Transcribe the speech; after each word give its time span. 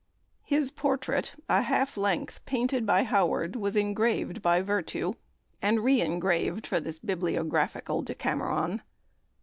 His 0.43 0.71
portrait, 0.71 1.35
a 1.47 1.61
half 1.61 1.95
length, 1.95 2.43
painted 2.47 2.87
by 2.87 3.03
Howard, 3.03 3.55
was 3.55 3.75
engraved 3.75 4.41
by 4.41 4.59
Vertue, 4.63 5.13
and 5.61 5.81
re 5.83 6.01
engraved 6.01 6.65
for 6.65 6.79
the 6.79 6.97
Bibliographical 7.05 8.01
Decameron. 8.01 8.81